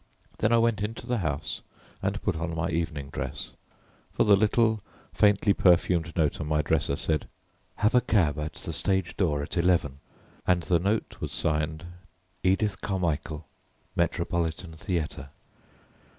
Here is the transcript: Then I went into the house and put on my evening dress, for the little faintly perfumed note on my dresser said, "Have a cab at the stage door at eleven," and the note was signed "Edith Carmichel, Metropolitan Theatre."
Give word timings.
Then 0.39 0.51
I 0.51 0.57
went 0.57 0.81
into 0.81 1.05
the 1.05 1.19
house 1.19 1.61
and 2.01 2.19
put 2.23 2.35
on 2.35 2.55
my 2.55 2.69
evening 2.71 3.09
dress, 3.11 3.51
for 4.11 4.23
the 4.23 4.35
little 4.35 4.81
faintly 5.13 5.53
perfumed 5.53 6.15
note 6.17 6.41
on 6.41 6.47
my 6.47 6.63
dresser 6.63 6.95
said, 6.95 7.27
"Have 7.75 7.93
a 7.93 8.01
cab 8.01 8.39
at 8.39 8.53
the 8.55 8.73
stage 8.73 9.15
door 9.15 9.43
at 9.43 9.57
eleven," 9.57 9.99
and 10.47 10.63
the 10.63 10.79
note 10.79 11.17
was 11.21 11.31
signed 11.31 11.85
"Edith 12.43 12.81
Carmichel, 12.81 13.43
Metropolitan 13.95 14.73
Theatre." 14.73 15.29